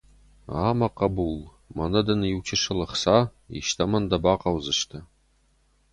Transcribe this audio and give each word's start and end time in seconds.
Гъа, 0.51 0.71
мӕ 0.77 0.87
хъӕбул, 0.97 1.37
мӕнӕ 1.75 2.01
дын 2.07 2.21
иу 2.31 2.41
чысыл 2.47 2.79
ӕхца, 2.85 3.17
истӕмӕн 3.59 4.03
дӕ 4.11 4.17
бахъӕудзысты! 4.23 4.99